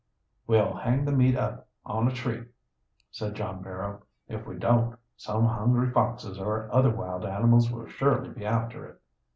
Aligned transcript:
"We'll 0.47 0.73
hang 0.77 1.05
the 1.05 1.11
meat 1.11 1.35
up 1.37 1.67
on 1.85 2.07
a 2.07 2.11
tree," 2.11 2.45
said 3.11 3.35
John 3.35 3.61
Barrow. 3.61 4.01
"If 4.27 4.47
we 4.47 4.55
don't 4.55 4.97
some 5.15 5.45
hungry 5.45 5.91
foxes 5.91 6.39
or 6.39 6.73
other 6.73 6.89
wild 6.89 7.23
animals 7.23 7.69
will 7.71 7.85
surely 7.85 8.29
be 8.31 8.43
after 8.43 8.83
it." 8.87 9.01